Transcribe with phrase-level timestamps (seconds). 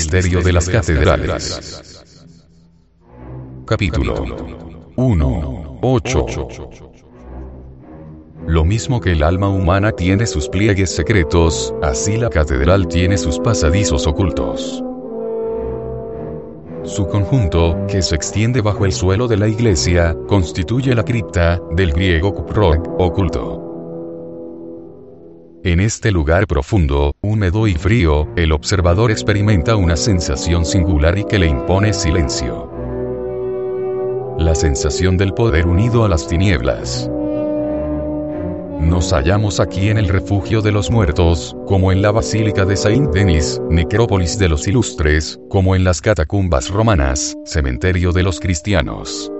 [0.00, 2.08] Misterio de las catedrales.
[3.66, 4.24] Capítulo
[4.96, 5.78] 1.
[5.82, 6.26] 8.
[8.46, 13.38] Lo mismo que el alma humana tiene sus pliegues secretos, así la catedral tiene sus
[13.40, 14.82] pasadizos ocultos.
[16.84, 21.92] Su conjunto, que se extiende bajo el suelo de la iglesia, constituye la cripta, del
[21.92, 23.69] griego kuprok, oculto.
[25.62, 31.38] En este lugar profundo, húmedo y frío, el observador experimenta una sensación singular y que
[31.38, 32.72] le impone silencio.
[34.38, 37.10] La sensación del poder unido a las tinieblas.
[38.80, 43.60] Nos hallamos aquí en el refugio de los muertos, como en la Basílica de Saint-Denis,
[43.68, 49.30] necrópolis de los ilustres, como en las catacumbas romanas, cementerio de los cristianos.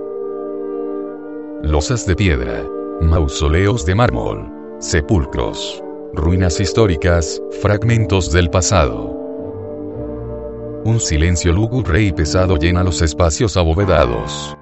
[1.63, 2.63] Losas de piedra.
[3.01, 4.47] Mausoleos de mármol.
[4.77, 5.83] Sepulcros
[6.13, 9.17] ruinas históricas, fragmentos del pasado.
[10.83, 14.57] Un silencio lúgubre y pesado llena los espacios abovedados.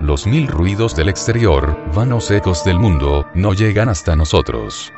[0.00, 4.92] Los mil ruidos del exterior, vanos ecos del mundo, no llegan hasta nosotros.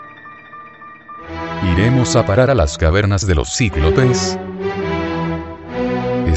[1.73, 4.39] ¿Iremos a parar a las cavernas de los cíclopes?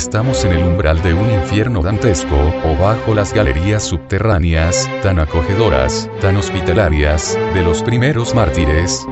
[0.04, 6.10] Estamos en el umbral de un infierno dantesco, o bajo las galerías subterráneas, tan acogedoras,
[6.20, 9.08] tan hospitalarias, de los primeros mártires.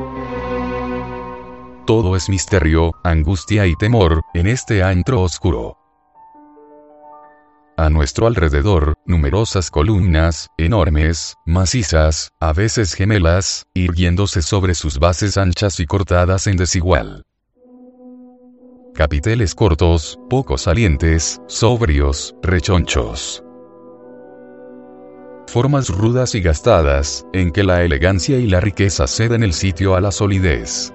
[1.86, 5.78] Todo es misterio, angustia y temor, en este antro oscuro.
[7.78, 15.80] A nuestro alrededor, numerosas columnas, enormes, macizas, a veces gemelas, irguiéndose sobre sus bases anchas
[15.80, 17.24] y cortadas en desigual
[18.94, 23.42] capiteles cortos, poco salientes, sobrios, rechonchos.
[25.46, 30.00] Formas rudas y gastadas, en que la elegancia y la riqueza ceden el sitio a
[30.00, 30.92] la solidez.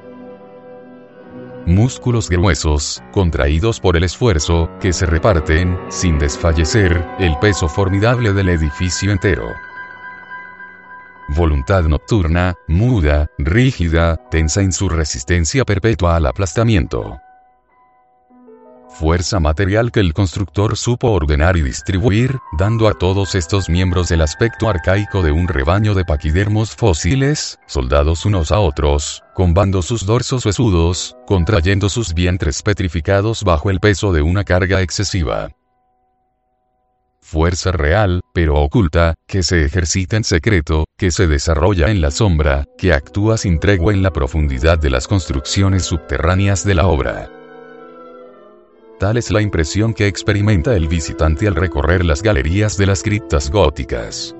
[1.65, 8.49] Músculos gruesos, contraídos por el esfuerzo, que se reparten, sin desfallecer, el peso formidable del
[8.49, 9.47] edificio entero.
[11.35, 17.19] Voluntad nocturna, muda, rígida, tensa en su resistencia perpetua al aplastamiento
[18.97, 24.21] fuerza material que el constructor supo ordenar y distribuir, dando a todos estos miembros el
[24.21, 30.45] aspecto arcaico de un rebaño de paquidermos fósiles, soldados unos a otros, combando sus dorsos
[30.45, 35.49] huesudos, contrayendo sus vientres petrificados bajo el peso de una carga excesiva.
[37.21, 42.65] Fuerza real, pero oculta, que se ejercita en secreto, que se desarrolla en la sombra,
[42.77, 47.36] que actúa sin tregua en la profundidad de las construcciones subterráneas de la obra.
[48.99, 53.51] Tal es la impresión que experimenta el visitante al recorrer las galerías de las criptas
[53.51, 54.35] góticas.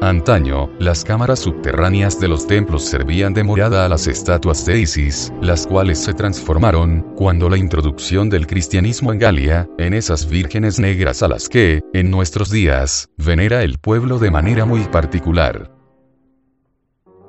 [0.00, 5.32] Antaño, las cámaras subterráneas de los templos servían de morada a las estatuas de Isis,
[5.40, 11.22] las cuales se transformaron, cuando la introducción del cristianismo en Galia, en esas vírgenes negras
[11.24, 15.72] a las que, en nuestros días, venera el pueblo de manera muy particular.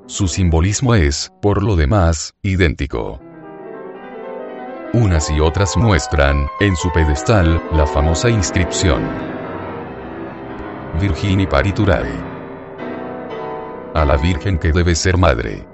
[0.05, 3.19] Su simbolismo es, por lo demás, idéntico.
[4.95, 9.01] Unas y otras muestran, en su pedestal, la famosa inscripción.
[11.01, 12.13] Virgini Pariturae.
[13.95, 15.65] A la Virgen que debe ser madre.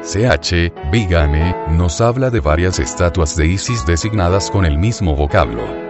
[0.00, 5.89] CH, Bigame, nos habla de varias estatuas de Isis designadas con el mismo vocablo.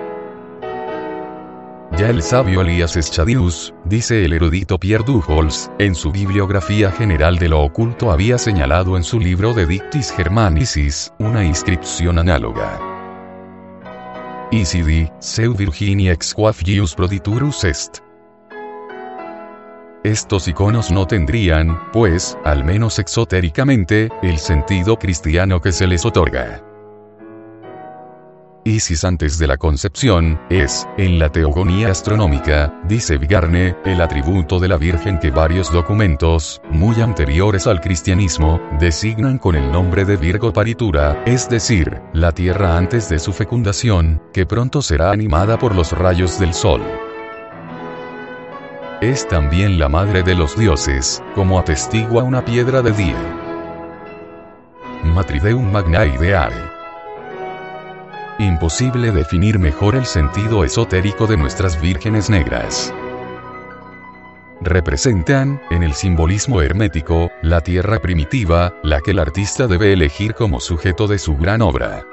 [2.00, 7.50] Ya el sabio Elias Schadius, dice el erudito Pierre Dujols, en su bibliografía general de
[7.50, 12.80] lo oculto había señalado en su libro de Dictis Germanicis, una inscripción análoga.
[14.50, 17.98] Isidi, seu Virginia ex quafius proditurus est.
[20.02, 26.62] Estos iconos no tendrían, pues, al menos exotéricamente, el sentido cristiano que se les otorga.
[28.64, 34.68] Isis antes de la concepción, es, en la teogonía astronómica, dice Vigarne, el atributo de
[34.68, 40.52] la Virgen que varios documentos, muy anteriores al cristianismo, designan con el nombre de Virgo
[40.52, 45.92] Paritura, es decir, la tierra antes de su fecundación, que pronto será animada por los
[45.92, 46.82] rayos del sol.
[49.00, 53.40] Es también la madre de los dioses, como atestigua una piedra de día.
[55.02, 56.69] Matrideum magna ideae.
[58.40, 62.90] Imposible definir mejor el sentido esotérico de nuestras vírgenes negras.
[64.62, 70.58] Representan, en el simbolismo hermético, la tierra primitiva, la que el artista debe elegir como
[70.58, 72.06] sujeto de su gran obra.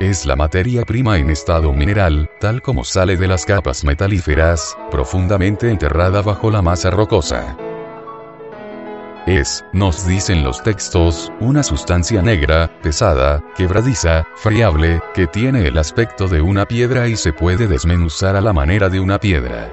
[0.00, 5.70] Es la materia prima en estado mineral, tal como sale de las capas metalíferas, profundamente
[5.70, 7.56] enterrada bajo la masa rocosa.
[9.26, 16.28] Es, nos dicen los textos, una sustancia negra, pesada, quebradiza, friable, que tiene el aspecto
[16.28, 19.72] de una piedra y se puede desmenuzar a la manera de una piedra.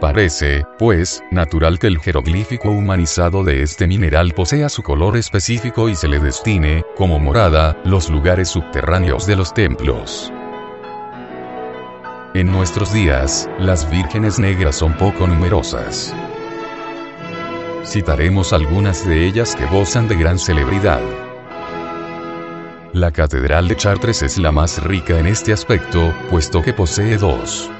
[0.00, 5.94] Parece, pues, natural que el jeroglífico humanizado de este mineral posea su color específico y
[5.94, 10.32] se le destine, como morada, los lugares subterráneos de los templos.
[12.34, 16.12] En nuestros días, las vírgenes negras son poco numerosas.
[17.86, 21.00] Citaremos algunas de ellas que gozan de gran celebridad.
[22.92, 27.70] La Catedral de Chartres es la más rica en este aspecto, puesto que posee dos.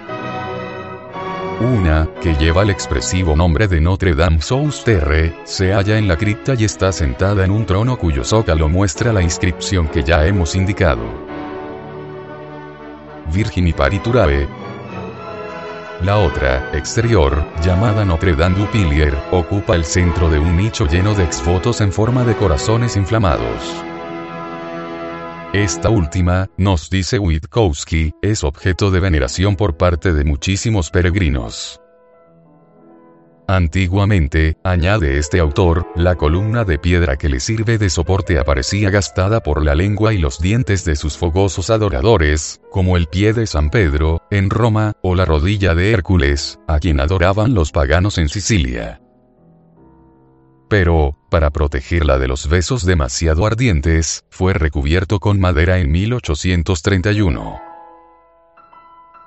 [1.61, 6.17] Una, que lleva el expresivo nombre de Notre Dame sous Terre, se halla en la
[6.17, 10.55] cripta y está sentada en un trono cuyo zócalo muestra la inscripción que ya hemos
[10.55, 11.03] indicado.
[13.33, 14.47] Virgini Pariturae,
[16.03, 21.15] la otra, exterior, llamada Notre Dame du Pilier, ocupa el centro de un nicho lleno
[21.15, 23.83] de exfotos en forma de corazones inflamados.
[25.53, 31.81] Esta última, nos dice Witkowski, es objeto de veneración por parte de muchísimos peregrinos.
[33.49, 39.41] Antiguamente, añade este autor, la columna de piedra que le sirve de soporte aparecía gastada
[39.41, 43.71] por la lengua y los dientes de sus fogosos adoradores, como el pie de San
[43.71, 49.01] Pedro, en Roma, o la rodilla de Hércules, a quien adoraban los paganos en Sicilia.
[50.69, 57.66] Pero, para protegerla de los besos demasiado ardientes, fue recubierto con madera en 1831.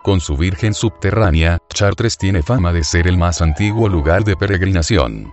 [0.09, 5.31] Con su Virgen subterránea, Chartres tiene fama de ser el más antiguo lugar de peregrinación.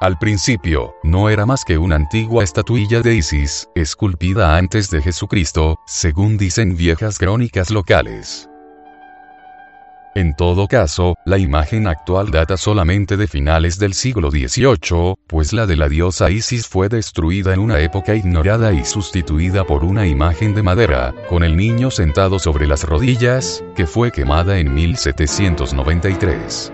[0.00, 5.78] Al principio, no era más que una antigua estatuilla de Isis, esculpida antes de Jesucristo,
[5.86, 8.48] según dicen viejas crónicas locales.
[10.16, 15.66] En todo caso, la imagen actual data solamente de finales del siglo XVIII, pues la
[15.66, 20.54] de la diosa Isis fue destruida en una época ignorada y sustituida por una imagen
[20.54, 26.72] de madera, con el niño sentado sobre las rodillas, que fue quemada en 1793.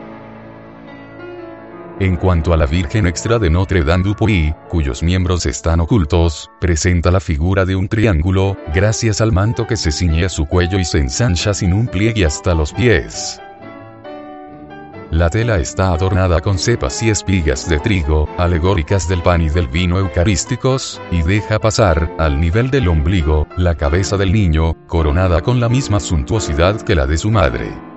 [2.00, 6.50] En cuanto a la Virgen Extra de Notre Dame du Puy, cuyos miembros están ocultos,
[6.58, 10.79] presenta la figura de un triángulo, gracias al manto que se ciñe a su cuello
[10.79, 13.38] y se ensancha sin un pliegue hasta los pies.
[15.11, 19.69] La tela está adornada con cepas y espigas de trigo, alegóricas del pan y del
[19.69, 25.61] vino eucarísticos, y deja pasar, al nivel del ombligo, la cabeza del niño, coronada con
[25.61, 27.89] la misma suntuosidad que la de su madre.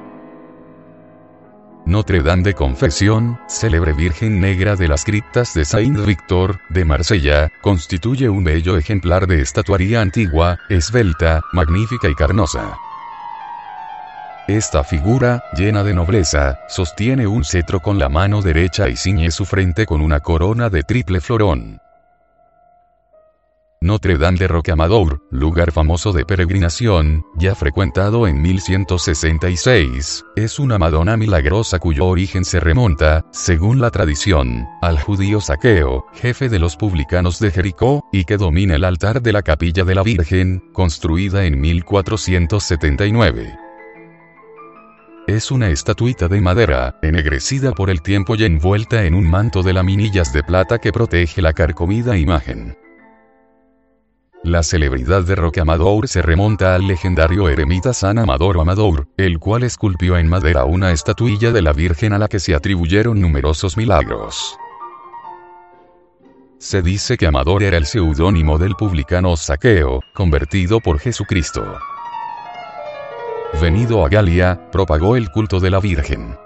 [1.86, 8.30] Notre Dame de Confesión, célebre Virgen Negra de las criptas de Saint-Victor, de Marsella, constituye
[8.30, 12.78] un bello ejemplar de estatuaría antigua, esbelta, magnífica y carnosa.
[14.48, 19.46] Esta figura, llena de nobleza, sostiene un cetro con la mano derecha y ciñe su
[19.46, 21.82] frente con una corona de triple florón.
[23.84, 31.18] Notre Dame de Rocamadour, lugar famoso de peregrinación, ya frecuentado en 1166, es una Madonna
[31.18, 37.40] milagrosa cuyo origen se remonta, según la tradición, al judío Saqueo, jefe de los publicanos
[37.40, 41.60] de Jericó, y que domina el altar de la capilla de la Virgen, construida en
[41.60, 43.54] 1479.
[45.28, 49.74] Es una estatuita de madera, ennegrecida por el tiempo y envuelta en un manto de
[49.74, 52.78] laminillas de plata que protege la carcomida imagen.
[54.44, 59.64] La celebridad de Roque Amador se remonta al legendario eremita San Amador Amador, el cual
[59.64, 64.58] esculpió en madera una estatuilla de la Virgen a la que se atribuyeron numerosos milagros.
[66.58, 71.78] Se dice que Amador era el seudónimo del publicano Saqueo, convertido por Jesucristo.
[73.62, 76.38] Venido a Galia, propagó el culto de la Virgen.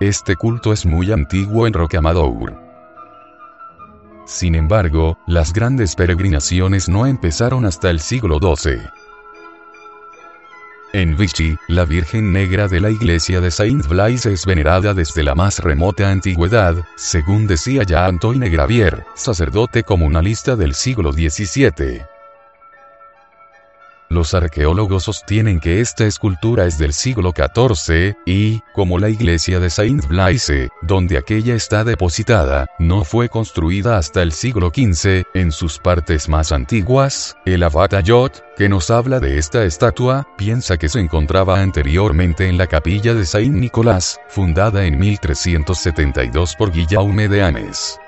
[0.00, 2.71] Este culto es muy antiguo en Roque Amador.
[4.32, 8.78] Sin embargo, las grandes peregrinaciones no empezaron hasta el siglo XII.
[10.94, 15.58] En Vichy, la Virgen Negra de la iglesia de Saint-Blaise es venerada desde la más
[15.58, 22.11] remota antigüedad, según decía ya Antoine Gravier, sacerdote comunalista del siglo XVII.
[24.12, 29.70] Los arqueólogos sostienen que esta escultura es del siglo XIV, y, como la iglesia de
[29.70, 36.28] Saint-Blaise, donde aquella está depositada, no fue construida hasta el siglo XV, en sus partes
[36.28, 42.48] más antiguas, el Abatayot, que nos habla de esta estatua, piensa que se encontraba anteriormente
[42.48, 47.98] en la capilla de Saint-Nicolás, fundada en 1372 por Guillaume de Ames.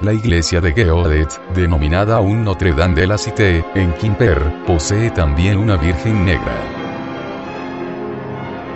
[0.00, 5.56] La iglesia de Geodet, denominada aún Notre Dame de la Cité, en Quimper, posee también
[5.56, 6.56] una Virgen Negra.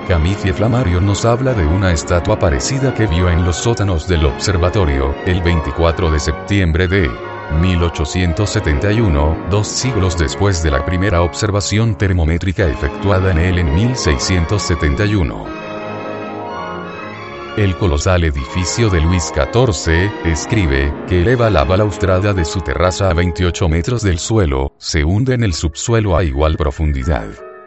[0.07, 5.15] Camicie Flamario nos habla de una estatua parecida que vio en los sótanos del observatorio,
[5.27, 7.11] el 24 de septiembre de
[7.61, 15.58] 1871, dos siglos después de la primera observación termométrica efectuada en él en 1671.
[17.59, 23.15] El colosal edificio de Luis XIV, escribe, que eleva la balaustrada de su terraza a
[23.15, 27.27] 28 metros del suelo, se hunde en el subsuelo a igual profundidad.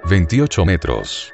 [0.10, 1.34] 28 metros.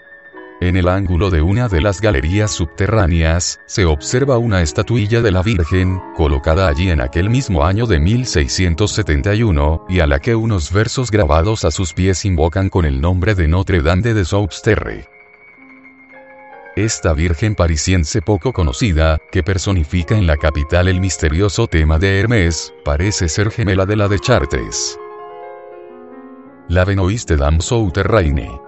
[0.59, 5.43] En el ángulo de una de las galerías subterráneas, se observa una estatuilla de la
[5.43, 11.11] Virgen, colocada allí en aquel mismo año de 1671, y a la que unos versos
[11.11, 15.16] grabados a sus pies invocan con el nombre de Notre Dame de Sousterre.
[16.77, 22.71] Esta Virgen parisiense poco conocida, que personifica en la capital el misterioso tema de Hermès,
[22.85, 24.95] parece ser gemela de la de Chartres.
[26.69, 28.61] La Benoiste Dame Souterraine.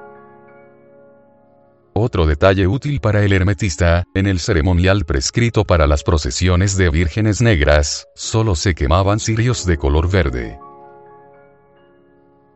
[1.93, 7.43] Otro detalle útil para el hermetista, en el ceremonial prescrito para las procesiones de vírgenes
[7.43, 10.57] negras, solo se quemaban cirios de color verde.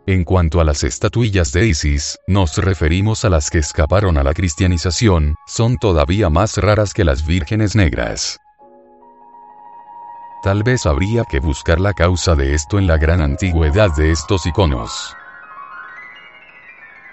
[0.06, 4.34] En cuanto a las estatuillas de Isis, nos referimos a las que escaparon a la
[4.34, 8.38] cristianización, son todavía más raras que las vírgenes negras.
[10.44, 14.46] Tal vez habría que buscar la causa de esto en la gran antigüedad de estos
[14.46, 15.16] iconos.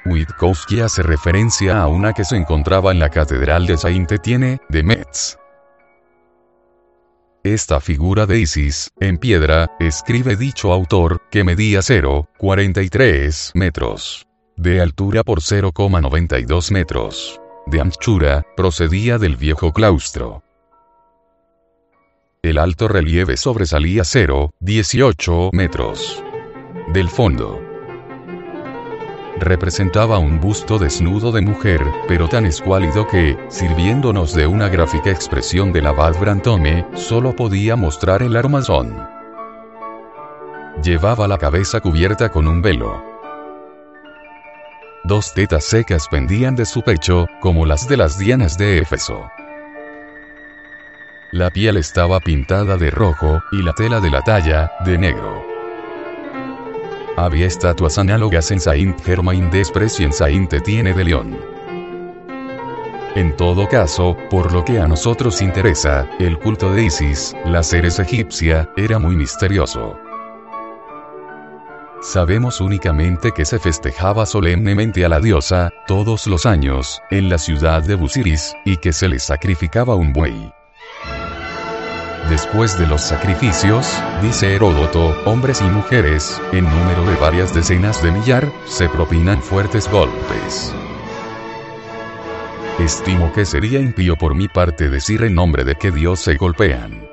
[0.07, 5.39] Witkowski hace referencia a una que se encontraba en la Catedral de Saint-Étienne, de Metz.
[7.43, 15.25] Esta figura de Isis, en piedra, escribe dicho autor, que medía 0,43 metros de altura
[15.25, 20.43] por 0,92 metros de anchura, procedía del viejo claustro.
[22.43, 26.23] El alto relieve sobresalía 0,18 metros
[26.93, 27.70] del fondo
[29.41, 35.73] representaba un busto desnudo de mujer, pero tan escuálido que, sirviéndonos de una gráfica expresión
[35.73, 38.95] del abad Brantome, solo podía mostrar el armazón.
[40.83, 43.05] Llevaba la cabeza cubierta con un velo.
[45.05, 49.29] Dos tetas secas pendían de su pecho, como las de las dianas de Éfeso.
[51.33, 55.50] La piel estaba pintada de rojo, y la tela de la talla, de negro.
[57.17, 61.38] Había estatuas análogas en Saint-Germain-des-Prés y en Saint-Étienne de León.
[63.17, 67.99] En todo caso, por lo que a nosotros interesa, el culto de Isis, la Ceres
[67.99, 69.99] egipcia, era muy misterioso.
[72.00, 77.83] Sabemos únicamente que se festejaba solemnemente a la diosa, todos los años, en la ciudad
[77.83, 80.52] de Busiris, y que se le sacrificaba un buey.
[82.31, 88.13] Después de los sacrificios, dice Heródoto, hombres y mujeres, en número de varias decenas de
[88.13, 90.73] millar, se propinan fuertes golpes.
[92.79, 97.05] Estimo que sería impío por mi parte decir en nombre de qué Dios se golpean.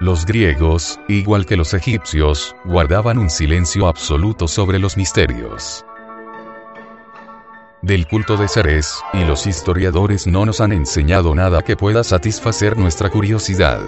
[0.00, 5.84] Los griegos, igual que los egipcios, guardaban un silencio absoluto sobre los misterios
[7.82, 12.76] del culto de Ceres, y los historiadores no nos han enseñado nada que pueda satisfacer
[12.76, 13.80] nuestra curiosidad.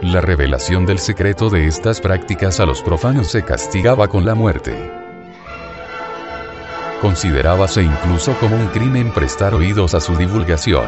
[0.00, 4.74] La revelación del secreto de estas prácticas a los profanos se castigaba con la muerte.
[7.02, 10.86] Considerábase incluso como un crimen prestar oídos a su divulgación.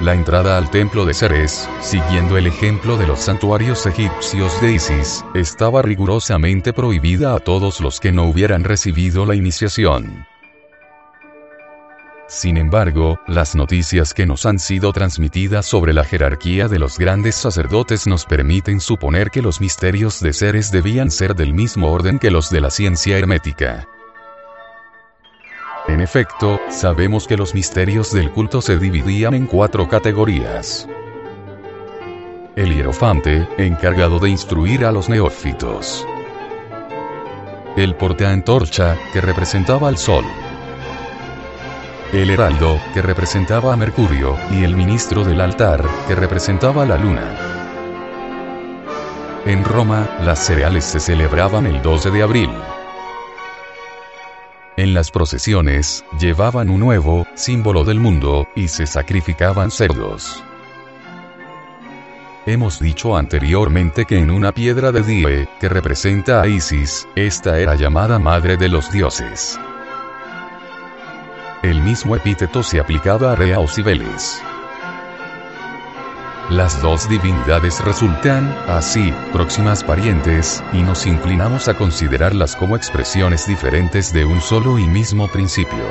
[0.00, 5.22] La entrada al templo de Ceres, siguiendo el ejemplo de los santuarios egipcios de Isis,
[5.34, 10.24] estaba rigurosamente prohibida a todos los que no hubieran recibido la iniciación.
[12.28, 17.34] Sin embargo, las noticias que nos han sido transmitidas sobre la jerarquía de los grandes
[17.34, 22.30] sacerdotes nos permiten suponer que los misterios de Ceres debían ser del mismo orden que
[22.30, 23.86] los de la ciencia hermética.
[25.90, 30.88] En efecto, sabemos que los misterios del culto se dividían en cuatro categorías.
[32.54, 36.06] El hierofante, encargado de instruir a los neófitos.
[37.76, 40.24] El porteantorcha, que representaba al sol.
[42.12, 46.98] El heraldo, que representaba a Mercurio, y el ministro del altar, que representaba a la
[46.98, 47.34] luna.
[49.44, 52.50] En Roma, las cereales se celebraban el 12 de abril.
[54.80, 60.42] En las procesiones, llevaban un huevo, símbolo del mundo, y se sacrificaban cerdos.
[62.46, 67.74] Hemos dicho anteriormente que en una piedra de Die, que representa a Isis, esta era
[67.74, 69.60] llamada Madre de los Dioses.
[71.62, 74.42] El mismo epíteto se aplicaba a Rea o Cibeles.
[76.50, 84.12] Las dos divinidades resultan, así, próximas parientes, y nos inclinamos a considerarlas como expresiones diferentes
[84.12, 85.84] de un solo y mismo principio.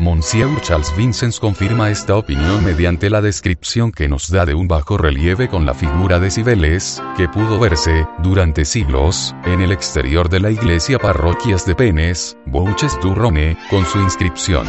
[0.00, 4.98] Monsieur Charles Vincent confirma esta opinión mediante la descripción que nos da de un bajo
[4.98, 10.40] relieve con la figura de Cibeles, que pudo verse, durante siglos, en el exterior de
[10.40, 14.66] la iglesia parroquias de Penes, Bouches du Rhône, con su inscripción.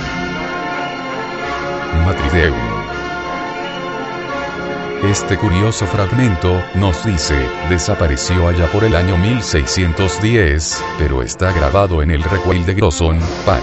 [2.06, 2.73] Matrideum.
[5.04, 7.36] Este curioso fragmento, nos dice,
[7.70, 13.62] desapareció allá por el año 1610, pero está grabado en el Recueil de Grosson, Pac.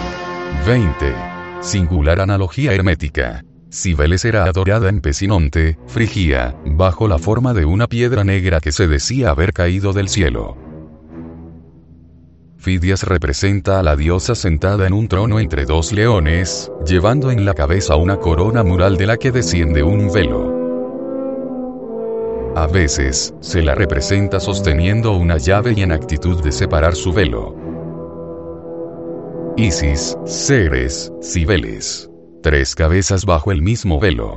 [0.66, 1.14] 20.
[1.62, 3.42] Singular analogía hermética.
[3.72, 8.86] Cibeles era adorada en Pesinonte, Frigia, bajo la forma de una piedra negra que se
[8.86, 10.58] decía haber caído del cielo.
[12.58, 17.54] Fidias representa a la diosa sentada en un trono entre dos leones, llevando en la
[17.54, 20.49] cabeza una corona mural de la que desciende un velo.
[22.56, 27.54] A veces, se la representa sosteniendo una llave y en actitud de separar su velo.
[29.56, 32.10] Isis, Ceres, Cibeles.
[32.42, 34.36] Tres cabezas bajo el mismo velo.